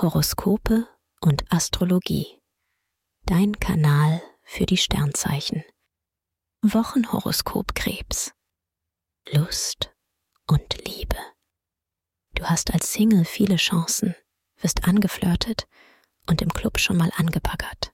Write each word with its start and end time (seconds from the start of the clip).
Horoskope 0.00 0.86
und 1.20 1.52
Astrologie. 1.52 2.40
Dein 3.26 3.58
Kanal 3.58 4.22
für 4.44 4.64
die 4.64 4.76
Sternzeichen. 4.76 5.64
Wochenhoroskop 6.62 7.74
Krebs. 7.74 8.32
Lust 9.32 9.92
und 10.46 10.86
Liebe. 10.86 11.16
Du 12.36 12.44
hast 12.44 12.72
als 12.72 12.92
Single 12.92 13.24
viele 13.24 13.56
Chancen, 13.56 14.14
wirst 14.60 14.84
angeflirtet 14.84 15.66
und 16.28 16.42
im 16.42 16.52
Club 16.52 16.78
schon 16.78 16.96
mal 16.96 17.10
angebaggert. 17.16 17.92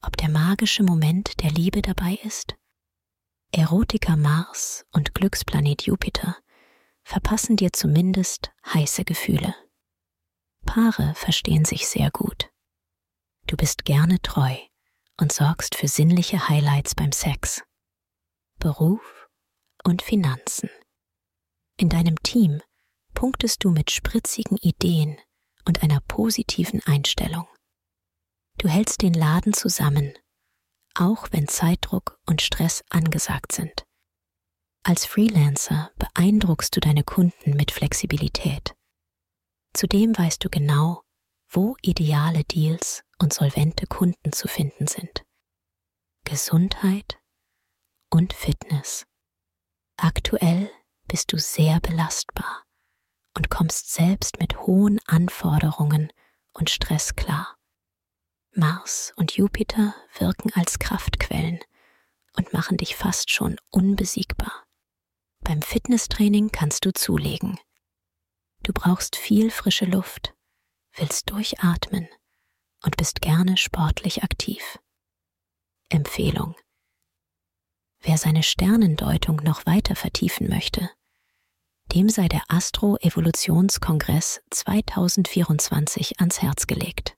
Ob 0.00 0.16
der 0.16 0.30
magische 0.30 0.84
Moment 0.84 1.42
der 1.42 1.50
Liebe 1.50 1.82
dabei 1.82 2.18
ist? 2.24 2.54
Erotiker 3.52 4.16
Mars 4.16 4.86
und 4.90 5.14
Glücksplanet 5.14 5.82
Jupiter 5.82 6.38
verpassen 7.02 7.56
dir 7.56 7.74
zumindest 7.74 8.52
heiße 8.72 9.04
Gefühle. 9.04 9.54
Paare 10.66 11.14
verstehen 11.14 11.64
sich 11.64 11.88
sehr 11.88 12.10
gut. 12.10 12.50
Du 13.46 13.56
bist 13.56 13.84
gerne 13.84 14.20
treu 14.20 14.54
und 15.18 15.32
sorgst 15.32 15.76
für 15.76 15.88
sinnliche 15.88 16.48
Highlights 16.48 16.94
beim 16.94 17.12
Sex. 17.12 17.62
Beruf 18.58 19.28
und 19.84 20.02
Finanzen. 20.02 20.68
In 21.78 21.88
deinem 21.88 22.16
Team 22.22 22.60
punktest 23.14 23.64
du 23.64 23.70
mit 23.70 23.90
spritzigen 23.90 24.58
Ideen 24.58 25.16
und 25.64 25.82
einer 25.82 26.00
positiven 26.00 26.82
Einstellung. 26.84 27.46
Du 28.58 28.68
hältst 28.68 29.02
den 29.02 29.14
Laden 29.14 29.52
zusammen, 29.52 30.14
auch 30.94 31.28
wenn 31.30 31.48
Zeitdruck 31.48 32.18
und 32.26 32.42
Stress 32.42 32.82
angesagt 32.90 33.52
sind. 33.52 33.84
Als 34.82 35.04
Freelancer 35.04 35.90
beeindruckst 35.96 36.76
du 36.76 36.80
deine 36.80 37.02
Kunden 37.02 37.56
mit 37.56 37.72
Flexibilität. 37.72 38.75
Zudem 39.76 40.16
weißt 40.16 40.42
du 40.42 40.48
genau, 40.48 41.02
wo 41.50 41.76
ideale 41.82 42.44
Deals 42.44 43.04
und 43.18 43.34
solvente 43.34 43.86
Kunden 43.86 44.32
zu 44.32 44.48
finden 44.48 44.86
sind. 44.86 45.22
Gesundheit 46.24 47.20
und 48.10 48.32
Fitness. 48.32 49.04
Aktuell 49.98 50.70
bist 51.08 51.30
du 51.30 51.38
sehr 51.38 51.78
belastbar 51.80 52.64
und 53.36 53.50
kommst 53.50 53.92
selbst 53.92 54.38
mit 54.40 54.58
hohen 54.60 54.98
Anforderungen 55.04 56.10
und 56.54 56.70
Stress 56.70 57.14
klar. 57.14 57.54
Mars 58.52 59.12
und 59.16 59.36
Jupiter 59.36 59.94
wirken 60.18 60.50
als 60.54 60.78
Kraftquellen 60.78 61.60
und 62.34 62.54
machen 62.54 62.78
dich 62.78 62.96
fast 62.96 63.30
schon 63.30 63.58
unbesiegbar. 63.70 64.64
Beim 65.40 65.60
Fitnesstraining 65.60 66.50
kannst 66.50 66.86
du 66.86 66.94
zulegen. 66.94 67.60
Du 68.66 68.72
brauchst 68.72 69.14
viel 69.14 69.52
frische 69.52 69.84
Luft, 69.84 70.34
willst 70.96 71.30
durchatmen 71.30 72.08
und 72.84 72.96
bist 72.96 73.20
gerne 73.20 73.56
sportlich 73.56 74.24
aktiv. 74.24 74.80
Empfehlung. 75.88 76.56
Wer 78.00 78.18
seine 78.18 78.42
Sternendeutung 78.42 79.36
noch 79.36 79.66
weiter 79.66 79.94
vertiefen 79.94 80.48
möchte, 80.48 80.90
dem 81.94 82.08
sei 82.08 82.26
der 82.26 82.42
Astro-Evolutionskongress 82.48 84.40
2024 84.50 86.18
ans 86.18 86.42
Herz 86.42 86.66
gelegt. 86.66 87.16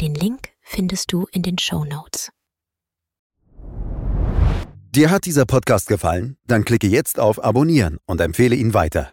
Den 0.00 0.14
Link 0.14 0.50
findest 0.60 1.10
du 1.12 1.26
in 1.32 1.42
den 1.42 1.58
Show 1.58 1.84
Notes. 1.84 2.30
Dir 4.94 5.10
hat 5.10 5.26
dieser 5.26 5.44
Podcast 5.44 5.88
gefallen? 5.88 6.38
Dann 6.44 6.64
klicke 6.64 6.86
jetzt 6.86 7.18
auf 7.18 7.42
Abonnieren 7.42 7.98
und 8.06 8.20
empfehle 8.20 8.54
ihn 8.54 8.74
weiter. 8.74 9.12